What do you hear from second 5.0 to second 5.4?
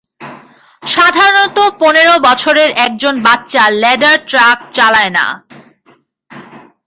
না।